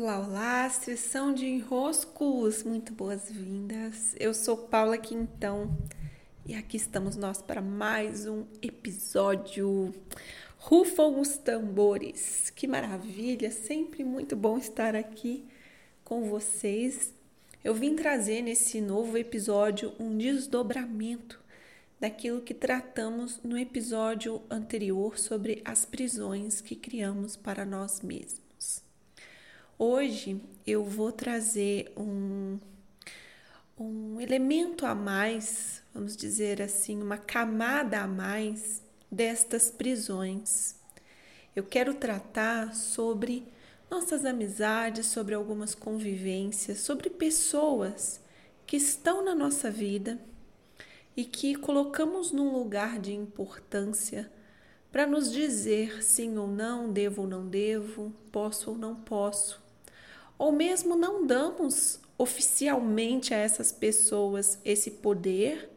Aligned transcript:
Olá, 0.00 0.20
olá, 0.20 0.70
sessão 0.70 1.34
de 1.34 1.44
enroscos, 1.44 2.62
muito 2.62 2.92
boas-vindas. 2.92 4.14
Eu 4.16 4.32
sou 4.32 4.56
Paula 4.56 4.96
Quintão 4.96 5.76
e 6.46 6.54
aqui 6.54 6.76
estamos 6.76 7.16
nós 7.16 7.42
para 7.42 7.60
mais 7.60 8.24
um 8.24 8.46
episódio. 8.62 9.92
Rufam 10.56 11.18
os 11.20 11.36
tambores, 11.36 12.48
que 12.50 12.68
maravilha, 12.68 13.50
sempre 13.50 14.04
muito 14.04 14.36
bom 14.36 14.56
estar 14.56 14.94
aqui 14.94 15.44
com 16.04 16.30
vocês. 16.30 17.12
Eu 17.64 17.74
vim 17.74 17.96
trazer 17.96 18.40
nesse 18.42 18.80
novo 18.80 19.18
episódio 19.18 19.92
um 19.98 20.16
desdobramento 20.16 21.40
daquilo 21.98 22.40
que 22.40 22.54
tratamos 22.54 23.40
no 23.42 23.58
episódio 23.58 24.42
anterior 24.48 25.18
sobre 25.18 25.60
as 25.64 25.84
prisões 25.84 26.60
que 26.60 26.76
criamos 26.76 27.34
para 27.34 27.64
nós 27.64 28.00
mesmos. 28.00 28.47
Hoje 29.80 30.40
eu 30.66 30.82
vou 30.82 31.12
trazer 31.12 31.92
um, 31.96 32.58
um 33.78 34.20
elemento 34.20 34.84
a 34.84 34.92
mais, 34.92 35.84
vamos 35.94 36.16
dizer 36.16 36.60
assim, 36.60 37.00
uma 37.00 37.16
camada 37.16 38.00
a 38.00 38.06
mais 38.08 38.82
destas 39.08 39.70
prisões. 39.70 40.74
Eu 41.54 41.62
quero 41.62 41.94
tratar 41.94 42.74
sobre 42.74 43.46
nossas 43.88 44.24
amizades, 44.24 45.06
sobre 45.06 45.32
algumas 45.32 45.76
convivências, 45.76 46.80
sobre 46.80 47.08
pessoas 47.08 48.20
que 48.66 48.76
estão 48.76 49.24
na 49.24 49.32
nossa 49.32 49.70
vida 49.70 50.18
e 51.16 51.24
que 51.24 51.54
colocamos 51.54 52.32
num 52.32 52.52
lugar 52.52 52.98
de 52.98 53.14
importância 53.14 54.28
para 54.90 55.06
nos 55.06 55.30
dizer 55.30 56.02
sim 56.02 56.36
ou 56.36 56.48
não, 56.48 56.92
devo 56.92 57.22
ou 57.22 57.28
não 57.28 57.46
devo, 57.46 58.12
posso 58.32 58.72
ou 58.72 58.76
não 58.76 58.96
posso 58.96 59.67
ou 60.38 60.52
mesmo 60.52 60.96
não 60.96 61.26
damos 61.26 62.00
oficialmente 62.16 63.34
a 63.34 63.36
essas 63.36 63.72
pessoas 63.72 64.58
esse 64.64 64.92
poder, 64.92 65.70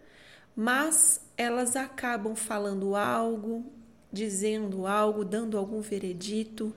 mas 0.55 1.21
elas 1.35 1.75
acabam 1.75 2.35
falando 2.35 2.95
algo, 2.95 3.65
dizendo 4.11 4.85
algo, 4.85 5.25
dando 5.25 5.57
algum 5.57 5.81
veredito, 5.81 6.73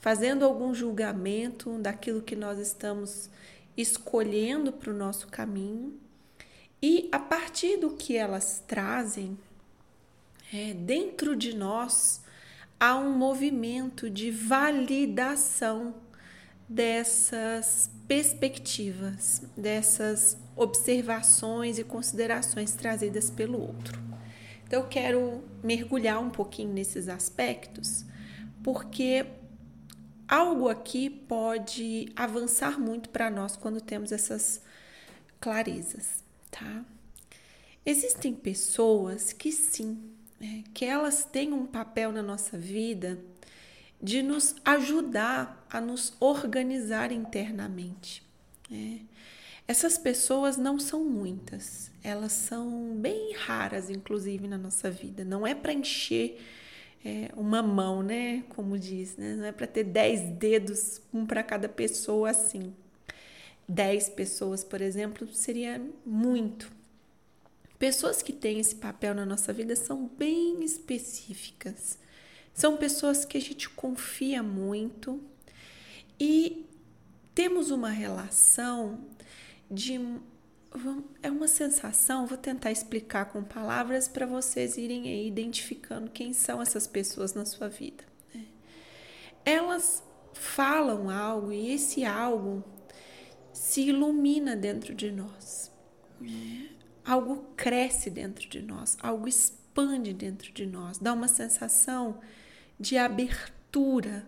fazendo 0.00 0.44
algum 0.44 0.74
julgamento 0.74 1.78
daquilo 1.78 2.22
que 2.22 2.34
nós 2.34 2.58
estamos 2.58 3.28
escolhendo 3.76 4.72
para 4.72 4.90
o 4.90 4.96
nosso 4.96 5.26
caminho. 5.28 5.98
E 6.80 7.08
a 7.10 7.18
partir 7.18 7.76
do 7.76 7.90
que 7.90 8.16
elas 8.16 8.62
trazem, 8.66 9.36
é, 10.52 10.72
dentro 10.72 11.36
de 11.36 11.54
nós 11.54 12.22
há 12.78 12.96
um 12.96 13.12
movimento 13.12 14.08
de 14.08 14.30
validação 14.30 15.94
dessas 16.68 17.90
perspectivas, 18.06 19.42
dessas 19.56 20.36
observações 20.54 21.78
e 21.78 21.84
considerações 21.84 22.72
trazidas 22.72 23.30
pelo 23.30 23.60
outro. 23.60 23.98
Então, 24.66 24.82
eu 24.82 24.88
quero 24.88 25.42
mergulhar 25.62 26.20
um 26.20 26.28
pouquinho 26.28 26.72
nesses 26.72 27.08
aspectos, 27.08 28.04
porque 28.62 29.24
algo 30.28 30.68
aqui 30.68 31.08
pode 31.08 32.12
avançar 32.14 32.78
muito 32.78 33.08
para 33.08 33.30
nós 33.30 33.56
quando 33.56 33.80
temos 33.80 34.12
essas 34.12 34.60
clarezas, 35.40 36.22
tá? 36.50 36.84
Existem 37.86 38.34
pessoas 38.34 39.32
que 39.32 39.50
sim, 39.50 39.98
né, 40.38 40.64
que 40.74 40.84
elas 40.84 41.24
têm 41.24 41.54
um 41.54 41.64
papel 41.64 42.12
na 42.12 42.22
nossa 42.22 42.58
vida 42.58 43.18
de 44.00 44.22
nos 44.22 44.54
ajudar 44.64 45.66
a 45.70 45.80
nos 45.80 46.14
organizar 46.20 47.12
internamente. 47.12 48.22
Né? 48.70 49.00
Essas 49.66 49.98
pessoas 49.98 50.56
não 50.56 50.78
são 50.78 51.04
muitas, 51.04 51.90
elas 52.02 52.32
são 52.32 52.96
bem 52.96 53.34
raras, 53.34 53.90
inclusive, 53.90 54.48
na 54.48 54.56
nossa 54.56 54.90
vida. 54.90 55.24
Não 55.24 55.46
é 55.46 55.54
para 55.54 55.72
encher 55.72 56.40
é, 57.04 57.30
uma 57.36 57.62
mão, 57.62 58.02
né? 58.02 58.44
Como 58.50 58.78
diz, 58.78 59.16
né? 59.16 59.34
Não 59.34 59.44
é 59.44 59.52
para 59.52 59.66
ter 59.66 59.84
dez 59.84 60.20
dedos, 60.38 61.02
um 61.12 61.26
para 61.26 61.42
cada 61.42 61.68
pessoa 61.68 62.30
assim. 62.30 62.72
Dez 63.68 64.08
pessoas, 64.08 64.64
por 64.64 64.80
exemplo, 64.80 65.28
seria 65.34 65.82
muito. 66.06 66.72
Pessoas 67.78 68.22
que 68.22 68.32
têm 68.32 68.58
esse 68.58 68.74
papel 68.74 69.14
na 69.14 69.26
nossa 69.26 69.52
vida 69.52 69.76
são 69.76 70.10
bem 70.18 70.64
específicas. 70.64 71.98
São 72.52 72.76
pessoas 72.76 73.24
que 73.24 73.38
a 73.38 73.40
gente 73.40 73.68
confia 73.70 74.42
muito 74.42 75.20
e 76.18 76.66
temos 77.34 77.70
uma 77.70 77.90
relação 77.90 78.98
de. 79.70 80.00
É 81.22 81.30
uma 81.30 81.48
sensação, 81.48 82.26
vou 82.26 82.36
tentar 82.36 82.70
explicar 82.70 83.26
com 83.26 83.42
palavras 83.42 84.06
para 84.06 84.26
vocês 84.26 84.76
irem 84.76 85.04
aí 85.04 85.26
identificando 85.26 86.10
quem 86.10 86.32
são 86.32 86.60
essas 86.60 86.86
pessoas 86.86 87.32
na 87.34 87.46
sua 87.46 87.68
vida. 87.68 88.04
Né? 88.34 88.44
Elas 89.44 90.02
falam 90.34 91.08
algo 91.08 91.52
e 91.52 91.72
esse 91.72 92.04
algo 92.04 92.62
se 93.52 93.82
ilumina 93.82 94.54
dentro 94.54 94.94
de 94.94 95.10
nós. 95.10 95.72
Né? 96.20 96.68
Algo 97.04 97.46
cresce 97.56 98.10
dentro 98.10 98.48
de 98.48 98.60
nós, 98.60 98.98
algo 99.00 99.26
expande 99.26 99.57
dentro 100.12 100.52
de 100.52 100.66
nós, 100.66 100.98
dá 100.98 101.12
uma 101.12 101.28
sensação 101.28 102.18
de 102.78 102.96
abertura, 102.96 104.26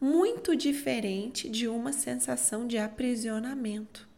muito 0.00 0.56
diferente 0.56 1.48
de 1.48 1.68
uma 1.68 1.92
sensação 1.92 2.66
de 2.66 2.78
aprisionamento. 2.78 4.08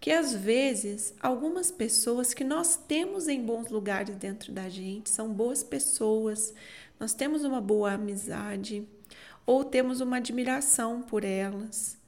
Que 0.00 0.10
às 0.10 0.34
vezes 0.34 1.14
algumas 1.20 1.70
pessoas 1.70 2.32
que 2.32 2.42
nós 2.42 2.74
temos 2.76 3.28
em 3.28 3.40
bons 3.40 3.68
lugares 3.68 4.16
dentro 4.16 4.50
da 4.52 4.68
gente 4.68 5.10
são 5.10 5.32
boas 5.32 5.62
pessoas, 5.62 6.54
nós 6.98 7.12
temos 7.12 7.44
uma 7.44 7.60
boa 7.60 7.92
amizade 7.92 8.86
ou 9.44 9.62
temos 9.62 10.00
uma 10.00 10.16
admiração 10.16 11.02
por 11.02 11.22
elas, 11.22 11.98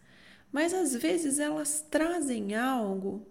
mas 0.51 0.73
às 0.73 0.95
vezes 0.95 1.39
elas 1.39 1.85
trazem 1.91 2.55
algo 2.55 3.27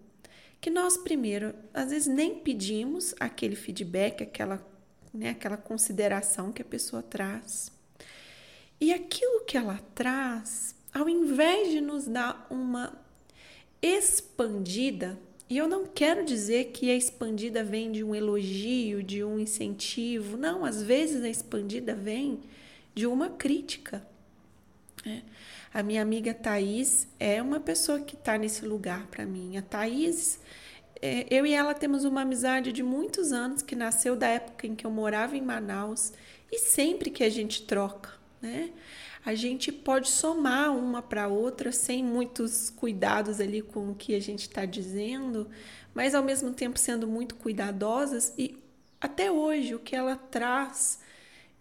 que 0.62 0.70
nós 0.70 0.96
primeiro, 0.96 1.54
às 1.74 1.90
vezes 1.90 2.06
nem 2.06 2.38
pedimos 2.38 3.14
aquele 3.20 3.56
feedback, 3.56 4.22
aquela 4.22 4.64
né, 5.12 5.30
aquela 5.30 5.56
consideração 5.56 6.52
que 6.52 6.62
a 6.62 6.64
pessoa 6.64 7.02
traz. 7.02 7.70
E 8.80 8.92
aquilo 8.92 9.44
que 9.44 9.56
ela 9.56 9.78
traz, 9.94 10.74
ao 10.92 11.08
invés 11.08 11.70
de 11.70 11.80
nos 11.80 12.06
dar 12.06 12.46
uma 12.50 12.98
expandida, 13.80 15.18
e 15.50 15.58
eu 15.58 15.68
não 15.68 15.84
quero 15.84 16.24
dizer 16.24 16.70
que 16.72 16.90
a 16.90 16.96
expandida 16.96 17.62
vem 17.62 17.92
de 17.92 18.02
um 18.02 18.14
elogio, 18.14 19.02
de 19.02 19.22
um 19.22 19.38
incentivo, 19.38 20.36
não, 20.36 20.64
às 20.64 20.82
vezes 20.82 21.22
a 21.22 21.28
expandida 21.28 21.94
vem 21.94 22.40
de 22.94 23.06
uma 23.06 23.28
crítica. 23.28 24.02
É. 25.04 25.22
A 25.74 25.82
minha 25.82 26.02
amiga 26.02 26.32
Thaís 26.32 27.08
é 27.18 27.42
uma 27.42 27.58
pessoa 27.58 28.00
que 28.00 28.14
está 28.14 28.38
nesse 28.38 28.64
lugar 28.64 29.06
para 29.06 29.24
mim. 29.24 29.56
A 29.56 29.62
Thaís 29.62 30.38
é, 31.02 31.26
eu 31.28 31.44
e 31.44 31.52
ela 31.52 31.74
temos 31.74 32.04
uma 32.04 32.22
amizade 32.22 32.70
de 32.72 32.82
muitos 32.82 33.32
anos 33.32 33.60
que 33.60 33.74
nasceu 33.74 34.14
da 34.14 34.28
época 34.28 34.68
em 34.68 34.76
que 34.76 34.86
eu 34.86 34.90
morava 34.90 35.36
em 35.36 35.42
Manaus 35.42 36.12
e 36.50 36.58
sempre 36.58 37.10
que 37.10 37.24
a 37.24 37.28
gente 37.28 37.64
troca, 37.64 38.10
né? 38.40 38.70
A 39.24 39.34
gente 39.34 39.72
pode 39.72 40.08
somar 40.08 40.76
uma 40.76 41.02
para 41.02 41.28
outra 41.28 41.72
sem 41.72 42.04
muitos 42.04 42.70
cuidados 42.70 43.40
ali 43.40 43.62
com 43.62 43.90
o 43.90 43.94
que 43.94 44.14
a 44.14 44.20
gente 44.20 44.42
está 44.42 44.64
dizendo, 44.64 45.48
mas 45.94 46.14
ao 46.14 46.22
mesmo 46.22 46.52
tempo 46.52 46.78
sendo 46.78 47.06
muito 47.06 47.34
cuidadosas 47.34 48.32
e 48.38 48.56
até 49.00 49.30
hoje 49.30 49.74
o 49.74 49.80
que 49.80 49.96
ela 49.96 50.16
traz 50.16 51.00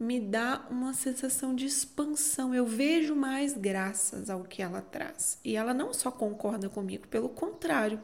me 0.02 0.20
dá 0.20 0.66
uma 0.68 0.96
sensação 0.96 1.54
de 1.54 1.68
expansão. 1.68 2.56
Eu 2.56 2.66
vejo 2.66 3.16
mais 3.16 3.56
graças 3.56 4.32
ao 4.32 4.44
que 4.44 4.60
ela 4.60 4.82
traz. 4.82 5.38
E 5.46 5.56
ela 5.56 5.76
não 5.76 5.94
só 5.94 6.10
concorda 6.10 6.68
comigo, 6.68 7.08
pelo 7.08 7.30
contrário, 7.30 8.02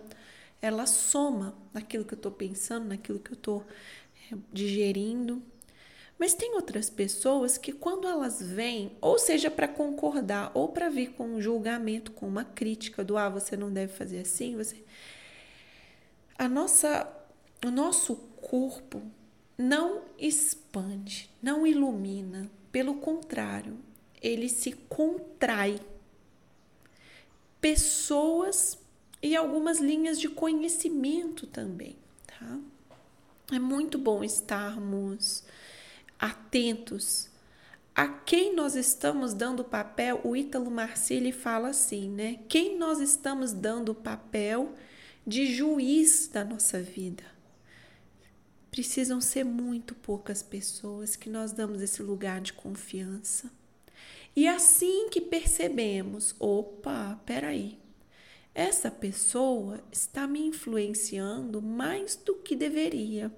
ela 0.62 0.86
soma 0.86 1.56
naquilo 1.74 2.06
que 2.06 2.14
eu 2.14 2.18
estou 2.18 2.32
pensando, 2.32 2.88
naquilo 2.88 3.18
que 3.18 3.32
eu 3.32 3.36
estou 3.36 3.66
é, 4.32 4.38
digerindo. 4.54 5.42
Mas 6.20 6.36
tem 6.36 6.54
outras 6.54 6.88
pessoas 6.88 7.58
que, 7.58 7.72
quando 7.72 8.08
elas 8.08 8.44
vêm, 8.44 8.96
ou 9.02 9.18
seja, 9.18 9.50
para 9.50 9.68
concordar, 9.68 10.52
ou 10.54 10.68
para 10.68 10.90
vir 10.90 11.14
com 11.14 11.26
um 11.26 11.42
julgamento, 11.42 12.12
com 12.12 12.28
uma 12.28 12.44
crítica 12.44 13.04
do 13.04 13.18
ah, 13.18 13.28
você 13.28 13.58
não 13.58 13.74
deve 13.74 13.92
fazer 13.92 14.20
assim, 14.20 14.56
você. 14.56 14.84
A 16.38 16.48
nossa, 16.48 17.12
o 17.66 17.72
nosso 17.72 18.16
corpo 18.40 19.02
não 19.58 20.04
expande, 20.18 21.30
não 21.42 21.66
ilumina. 21.66 22.50
Pelo 22.72 22.96
contrário, 22.96 23.78
ele 24.22 24.50
se 24.50 24.72
contrai. 24.72 25.80
Pessoas 27.60 28.78
e 29.22 29.36
algumas 29.36 29.80
linhas 29.80 30.20
de 30.20 30.30
conhecimento 30.30 31.48
também, 31.48 31.96
tá? 32.28 32.60
É 33.52 33.58
muito 33.58 33.98
bom 33.98 34.24
estarmos 34.24 35.44
atentos 36.20 37.30
a 37.98 38.08
quem 38.08 38.54
nós 38.54 38.76
estamos 38.76 39.34
dando 39.34 39.64
papel, 39.64 40.22
o 40.24 40.36
Ítalo 40.36 40.70
Marcilli 40.70 41.32
fala 41.32 41.70
assim, 41.70 42.08
né? 42.08 42.38
Quem 42.48 42.78
nós 42.78 43.00
estamos 43.00 43.52
dando 43.52 43.96
papel 43.96 44.76
de 45.26 45.48
juiz 45.52 46.30
da 46.32 46.46
nossa 46.46 46.80
vida? 46.80 47.24
Precisam 48.78 49.20
ser 49.20 49.44
muito 49.44 49.96
poucas 49.96 50.44
pessoas 50.44 51.16
que 51.16 51.32
nós 51.32 51.52
damos 51.52 51.82
esse 51.82 52.04
lugar 52.04 52.40
de 52.40 52.54
confiança. 52.54 53.52
E 54.36 54.48
assim 54.48 55.10
que 55.10 55.20
percebemos, 55.20 56.36
opa, 56.38 57.20
peraí, 57.26 57.80
essa 58.54 58.92
pessoa 58.92 59.84
está 59.92 60.28
me 60.28 60.40
influenciando 60.40 61.60
mais 61.60 62.16
do 62.16 62.36
que 62.36 62.56
deveria 62.56 63.32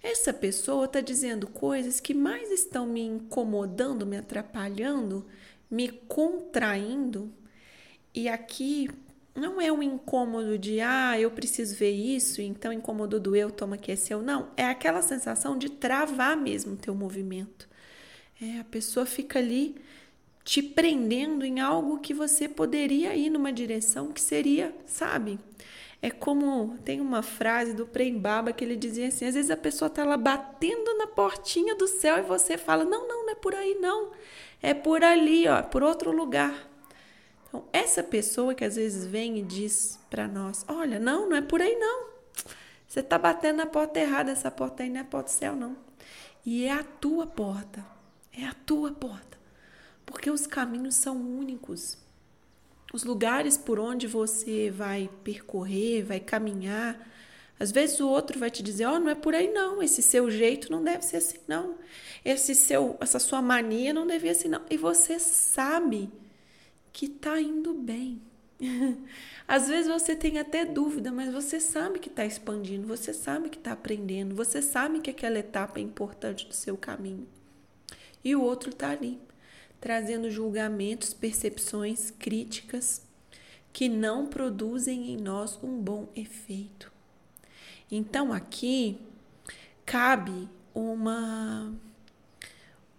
essa 0.00 0.32
pessoa 0.32 0.84
está 0.84 1.00
dizendo 1.00 1.48
coisas 1.48 1.98
que 1.98 2.14
mais 2.14 2.48
estão 2.52 2.86
me 2.86 3.00
incomodando, 3.00 4.06
me 4.06 4.16
atrapalhando, 4.16 5.26
me 5.68 5.88
contraindo. 5.88 7.32
E 8.14 8.28
aqui 8.28 8.88
não 9.36 9.60
é 9.60 9.70
um 9.70 9.82
incômodo 9.82 10.58
de, 10.58 10.80
ah, 10.80 11.18
eu 11.20 11.30
preciso 11.30 11.76
ver 11.76 11.90
isso, 11.90 12.40
então 12.40 12.72
incômodo 12.72 13.20
do 13.20 13.36
eu, 13.36 13.50
toma 13.50 13.76
que 13.76 13.92
é 13.92 13.96
seu. 13.96 14.22
Não, 14.22 14.48
é 14.56 14.64
aquela 14.64 15.02
sensação 15.02 15.58
de 15.58 15.68
travar 15.68 16.36
mesmo 16.36 16.74
o 16.74 16.76
teu 16.76 16.94
movimento. 16.94 17.68
É, 18.40 18.60
a 18.60 18.64
pessoa 18.64 19.06
fica 19.06 19.38
ali 19.38 19.76
te 20.44 20.62
prendendo 20.62 21.44
em 21.44 21.60
algo 21.60 21.98
que 21.98 22.14
você 22.14 22.48
poderia 22.48 23.14
ir 23.16 23.30
numa 23.30 23.52
direção 23.52 24.12
que 24.12 24.20
seria, 24.20 24.74
sabe? 24.86 25.38
É 26.00 26.10
como 26.10 26.78
tem 26.84 27.00
uma 27.00 27.22
frase 27.22 27.72
do 27.72 27.86
Prembaba 27.86 28.52
que 28.52 28.64
ele 28.64 28.76
dizia 28.76 29.08
assim: 29.08 29.24
às 29.24 29.34
vezes 29.34 29.50
a 29.50 29.56
pessoa 29.56 29.88
está 29.88 30.04
lá 30.04 30.16
batendo 30.16 30.96
na 30.98 31.06
portinha 31.06 31.74
do 31.74 31.88
céu 31.88 32.18
e 32.18 32.22
você 32.22 32.56
fala: 32.56 32.84
não, 32.84 33.08
não, 33.08 33.24
não 33.24 33.32
é 33.32 33.34
por 33.34 33.54
aí, 33.54 33.74
não. 33.80 34.12
É 34.62 34.74
por 34.74 35.02
ali, 35.02 35.48
ó, 35.48 35.62
por 35.62 35.82
outro 35.82 36.12
lugar. 36.12 36.68
Essa 37.72 38.02
pessoa 38.02 38.54
que 38.54 38.64
às 38.64 38.76
vezes 38.76 39.06
vem 39.06 39.38
e 39.38 39.42
diz 39.42 39.98
para 40.10 40.26
nós: 40.28 40.64
olha, 40.68 40.98
não, 40.98 41.28
não 41.28 41.36
é 41.36 41.42
por 41.42 41.60
aí, 41.60 41.76
não. 41.76 42.08
Você 42.86 43.00
está 43.00 43.18
batendo 43.18 43.56
na 43.56 43.66
porta 43.66 43.98
errada, 43.98 44.30
essa 44.30 44.50
porta 44.50 44.82
aí 44.82 44.90
não 44.90 44.98
é 44.98 45.02
a 45.02 45.04
porta 45.04 45.30
do 45.30 45.34
céu, 45.34 45.56
não. 45.56 45.76
E 46.44 46.64
é 46.64 46.72
a 46.72 46.84
tua 46.84 47.26
porta. 47.26 47.84
É 48.32 48.44
a 48.44 48.54
tua 48.64 48.92
porta. 48.92 49.36
Porque 50.04 50.30
os 50.30 50.46
caminhos 50.46 50.94
são 50.94 51.16
únicos 51.16 51.98
os 52.92 53.04
lugares 53.04 53.56
por 53.56 53.78
onde 53.78 54.06
você 54.06 54.70
vai 54.70 55.10
percorrer, 55.24 56.02
vai 56.02 56.20
caminhar. 56.20 56.98
Às 57.58 57.70
vezes 57.72 58.00
o 58.00 58.08
outro 58.08 58.38
vai 58.38 58.50
te 58.50 58.62
dizer: 58.62 58.86
"Ó, 58.86 58.94
oh, 58.94 58.98
não 58.98 59.10
é 59.10 59.14
por 59.14 59.34
aí 59.34 59.52
não, 59.52 59.82
esse 59.82 60.02
seu 60.02 60.30
jeito 60.30 60.70
não 60.70 60.82
deve 60.82 61.04
ser 61.04 61.18
assim 61.18 61.38
não. 61.48 61.74
Esse 62.24 62.54
seu, 62.54 62.96
essa 63.00 63.18
sua 63.18 63.42
mania 63.42 63.92
não 63.92 64.06
devia 64.06 64.34
ser 64.34 64.40
assim 64.40 64.48
não". 64.48 64.62
E 64.70 64.76
você 64.76 65.18
sabe 65.18 66.10
que 66.96 67.08
tá 67.08 67.38
indo 67.38 67.74
bem. 67.74 68.22
Às 69.46 69.68
vezes 69.68 69.86
você 69.86 70.16
tem 70.16 70.38
até 70.38 70.64
dúvida, 70.64 71.12
mas 71.12 71.30
você 71.30 71.60
sabe 71.60 71.98
que 71.98 72.08
está 72.08 72.24
expandindo, 72.24 72.86
você 72.86 73.12
sabe 73.12 73.50
que 73.50 73.58
está 73.58 73.72
aprendendo, 73.72 74.34
você 74.34 74.62
sabe 74.62 75.00
que 75.00 75.10
aquela 75.10 75.38
etapa 75.38 75.78
é 75.78 75.82
importante 75.82 76.46
do 76.46 76.54
seu 76.54 76.74
caminho. 76.74 77.28
E 78.24 78.34
o 78.34 78.40
outro 78.40 78.70
está 78.70 78.92
ali, 78.92 79.20
trazendo 79.78 80.30
julgamentos, 80.30 81.12
percepções, 81.12 82.10
críticas 82.10 83.02
que 83.74 83.90
não 83.90 84.26
produzem 84.26 85.10
em 85.10 85.18
nós 85.18 85.62
um 85.62 85.78
bom 85.78 86.08
efeito. 86.16 86.90
Então 87.90 88.32
aqui 88.32 88.98
cabe 89.84 90.48
uma 90.74 91.74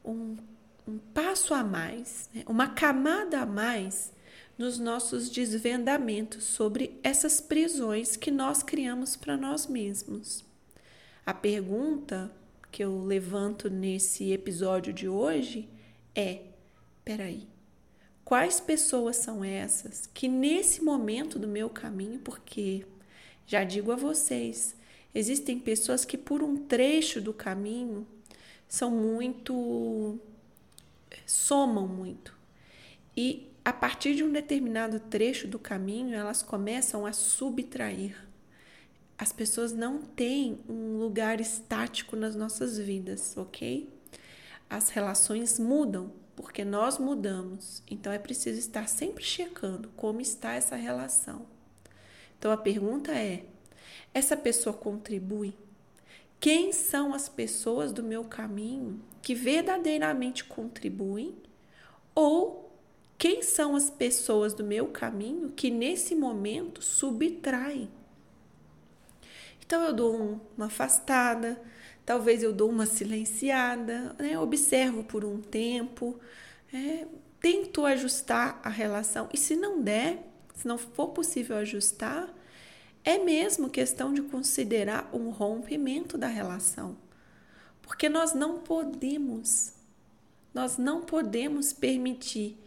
um, 0.05 0.37
um 0.87 0.97
passo 0.97 1.53
a 1.53 1.63
mais, 1.63 2.29
né? 2.33 2.43
uma 2.47 2.69
camada 2.69 3.41
a 3.41 3.45
mais 3.45 4.13
nos 4.57 4.79
nossos 4.79 5.29
desvendamentos 5.29 6.45
sobre 6.45 6.99
essas 7.03 7.39
prisões 7.39 8.15
que 8.15 8.31
nós 8.31 8.63
criamos 8.63 9.15
para 9.15 9.37
nós 9.37 9.67
mesmos. 9.67 10.43
A 11.25 11.33
pergunta 11.33 12.31
que 12.71 12.83
eu 12.83 13.03
levanto 13.03 13.69
nesse 13.69 14.31
episódio 14.31 14.93
de 14.93 15.07
hoje 15.07 15.69
é: 16.15 16.41
peraí, 17.03 17.47
quais 18.23 18.59
pessoas 18.59 19.17
são 19.17 19.43
essas 19.43 20.09
que 20.13 20.27
nesse 20.27 20.83
momento 20.83 21.37
do 21.37 21.47
meu 21.47 21.69
caminho, 21.69 22.19
porque 22.19 22.85
já 23.45 23.63
digo 23.63 23.91
a 23.91 23.95
vocês, 23.95 24.75
existem 25.13 25.59
pessoas 25.59 26.03
que 26.03 26.17
por 26.17 26.41
um 26.41 26.57
trecho 26.57 27.21
do 27.21 27.33
caminho 27.33 28.07
são 28.67 28.91
muito. 28.91 30.19
Somam 31.25 31.87
muito. 31.87 32.35
E 33.15 33.51
a 33.65 33.73
partir 33.73 34.15
de 34.15 34.23
um 34.23 34.31
determinado 34.31 34.99
trecho 34.99 35.47
do 35.47 35.59
caminho, 35.59 36.15
elas 36.15 36.41
começam 36.41 37.05
a 37.05 37.11
subtrair. 37.11 38.15
As 39.17 39.33
pessoas 39.33 39.73
não 39.73 40.01
têm 40.01 40.59
um 40.69 40.97
lugar 40.97 41.41
estático 41.41 42.15
nas 42.15 42.35
nossas 42.35 42.77
vidas, 42.77 43.35
ok? 43.35 43.89
As 44.69 44.89
relações 44.89 45.57
mudam, 45.57 46.13
porque 46.35 46.63
nós 46.63 46.99
mudamos. 46.99 47.81
Então 47.89 48.13
é 48.13 48.19
preciso 48.19 48.59
estar 48.59 48.87
sempre 48.87 49.23
checando 49.23 49.89
como 49.97 50.21
está 50.21 50.53
essa 50.53 50.75
relação. 50.75 51.47
Então 52.37 52.51
a 52.51 52.57
pergunta 52.57 53.11
é: 53.11 53.45
essa 54.13 54.37
pessoa 54.37 54.73
contribui? 54.73 55.55
Quem 56.39 56.71
são 56.71 57.13
as 57.13 57.27
pessoas 57.27 57.91
do 57.91 58.03
meu 58.03 58.23
caminho 58.23 59.01
que 59.21 59.33
verdadeiramente 59.33 60.43
contribuem? 60.43 61.35
Ou 62.13 62.71
quem 63.17 63.41
são 63.41 63.75
as 63.75 63.89
pessoas 63.89 64.53
do 64.53 64.63
meu 64.63 64.87
caminho 64.87 65.49
que 65.49 65.71
nesse 65.71 66.15
momento 66.15 66.83
subtraem? 66.83 67.89
Então 69.65 69.83
eu 69.83 69.93
dou 69.93 70.39
uma 70.55 70.67
afastada, 70.67 71.59
talvez 72.05 72.43
eu 72.43 72.53
dou 72.53 72.69
uma 72.69 72.85
silenciada, 72.85 74.15
né? 74.17 74.39
observo 74.39 75.03
por 75.03 75.25
um 75.25 75.41
tempo, 75.41 76.19
é, 76.71 77.05
tento 77.41 77.85
ajustar 77.85 78.61
a 78.63 78.69
relação. 78.69 79.27
E 79.33 79.37
se 79.37 79.55
não 79.55 79.81
der, 79.81 80.25
se 80.55 80.67
não 80.67 80.77
for 80.77 81.09
possível 81.09 81.57
ajustar, 81.57 82.33
é 83.07 83.17
mesmo 83.17 83.69
questão 83.69 84.13
de 84.13 84.21
considerar 84.21 85.09
um 85.13 85.29
rompimento 85.29 86.17
da 86.17 86.27
relação. 86.27 86.97
Porque 87.81 88.09
nós 88.09 88.33
não 88.33 88.59
podemos, 88.59 89.71
nós 90.53 90.77
não 90.77 90.99
podemos 90.99 91.71
permitir 91.71 92.57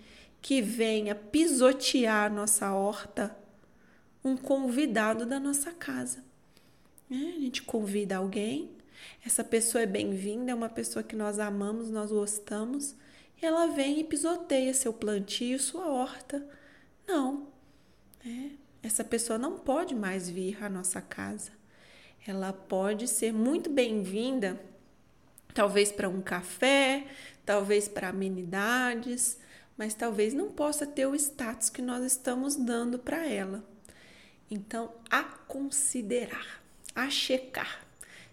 que 0.40 0.62
venha 0.62 1.14
pisotear 1.14 2.32
nossa 2.32 2.72
horta 2.72 3.36
um 4.24 4.34
convidado 4.34 5.26
da 5.26 5.38
nossa 5.38 5.72
casa. 5.72 6.24
É, 7.10 7.16
a 7.16 7.40
gente 7.40 7.62
convida 7.62 8.16
alguém, 8.16 8.70
essa 9.22 9.44
pessoa 9.44 9.82
é 9.82 9.86
bem-vinda, 9.86 10.52
é 10.52 10.54
uma 10.54 10.70
pessoa 10.70 11.02
que 11.02 11.14
nós 11.14 11.38
amamos, 11.38 11.90
nós 11.90 12.10
gostamos, 12.10 12.94
e 13.42 13.44
ela 13.44 13.66
vem 13.66 14.00
e 14.00 14.04
pisoteia 14.04 14.72
seu 14.72 14.94
plantio, 14.94 15.60
sua 15.60 15.86
horta. 15.86 16.42
Não, 17.06 17.46
né? 18.24 18.52
Essa 18.82 19.04
pessoa 19.04 19.38
não 19.38 19.58
pode 19.58 19.94
mais 19.94 20.28
vir 20.28 20.62
à 20.62 20.68
nossa 20.68 21.00
casa. 21.00 21.52
Ela 22.26 22.52
pode 22.52 23.08
ser 23.08 23.32
muito 23.32 23.70
bem-vinda, 23.70 24.60
talvez 25.54 25.90
para 25.92 26.08
um 26.08 26.20
café, 26.20 27.06
talvez 27.44 27.88
para 27.88 28.08
amenidades, 28.08 29.38
mas 29.76 29.94
talvez 29.94 30.34
não 30.34 30.50
possa 30.50 30.86
ter 30.86 31.06
o 31.06 31.14
status 31.14 31.70
que 31.70 31.82
nós 31.82 32.04
estamos 32.04 32.56
dando 32.56 32.98
para 32.98 33.26
ela. 33.26 33.64
Então, 34.50 34.92
a 35.08 35.22
considerar, 35.22 36.62
a 36.94 37.08
checar 37.08 37.86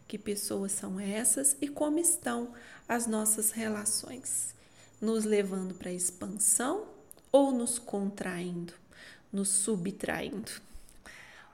que 0.08 0.18
pessoas 0.18 0.72
são 0.72 1.00
essas 1.00 1.56
e 1.62 1.68
como 1.68 2.00
estão 2.00 2.54
as 2.88 3.06
nossas 3.06 3.52
relações, 3.52 4.56
nos 5.02 5.26
levando 5.26 5.76
para 5.76 5.92
expansão 5.92 6.88
ou 7.32 7.52
nos 7.52 7.78
contraindo, 7.78 8.74
nos 9.32 9.50
subtraindo. 9.50 10.52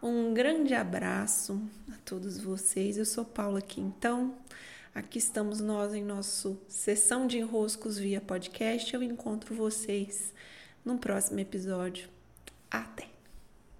Um 0.02 0.34
grande 0.34 0.74
abraço 0.74 1.62
a 1.92 1.98
todos 2.04 2.38
vocês. 2.38 2.98
Eu 2.98 3.06
sou 3.06 3.24
Paula 3.24 3.62
Quintão. 3.62 4.36
Aqui 4.94 5.18
estamos 5.18 5.60
nós 5.60 5.94
em 5.94 6.04
nosso 6.04 6.60
sessão 6.68 7.26
de 7.26 7.40
enroscos 7.40 7.98
via 7.98 8.20
podcast. 8.20 8.94
Eu 8.94 9.02
encontro 9.02 9.56
vocês 9.56 10.34
no 10.84 10.98
próximo 10.98 11.40
episódio. 11.40 12.10
Até! 12.70 13.13